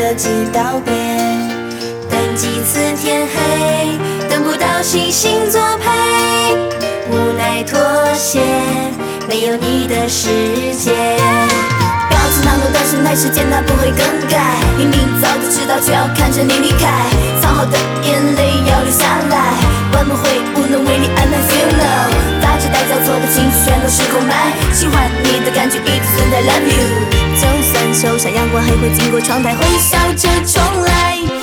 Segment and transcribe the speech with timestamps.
[0.00, 0.92] 了几，道别。
[2.08, 6.54] 等几次天黑，等不到星星作陪，
[7.10, 7.78] 无奈妥
[8.14, 8.40] 协，
[9.28, 10.28] 没有你的世
[10.78, 10.92] 界。
[12.08, 14.56] 表情当中的神态，时间它不会更改。
[14.78, 17.04] 明明早就知道，却要看着你离开，
[28.00, 31.39] 就像，阳光还会经过窗台，会笑着重来。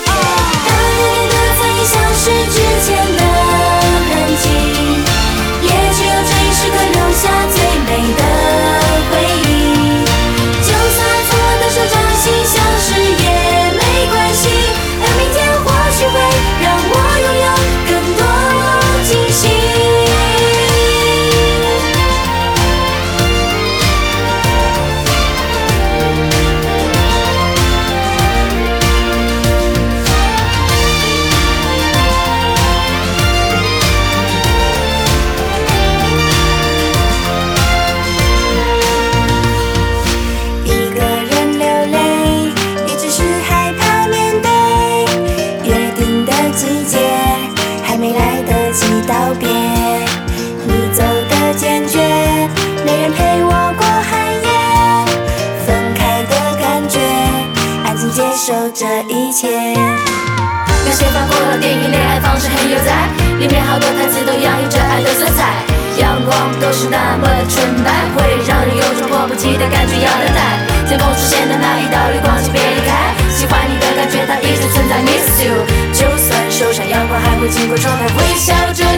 [58.47, 59.75] 受这一切。
[59.75, 65.51] 有些法国的电影恋爱方式很悠哉，里面好多台词都洋溢着爱的色彩。
[65.99, 70.63] 阳光都是那么的纯白，会让人有种迫不及待感觉要等待。
[70.87, 73.11] 天空出现的那一道绿光，请别离开。
[73.27, 75.51] 喜欢你的感觉，它一直存在，miss you。
[75.91, 78.96] 就算受伤，阳光还会经过窗台，微笑着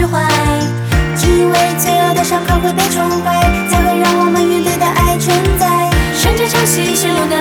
[0.00, 0.26] 释怀。
[1.14, 3.38] 只因为脆弱的伤口会被宠坏，
[3.68, 5.28] 才会让我们云对的爱存
[5.58, 5.90] 在。
[6.14, 7.36] 顺着潮汐，心路的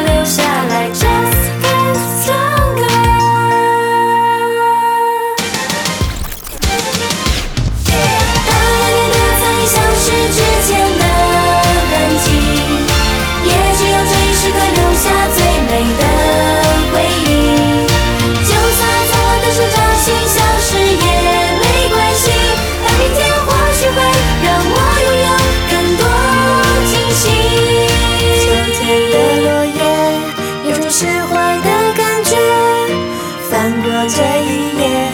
[33.69, 35.11] 翻过这一夜，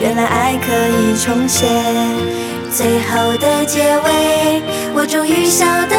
[0.00, 1.66] 原来爱可以重写。
[2.70, 4.62] 最后的结尾，
[4.94, 5.96] 我终于晓得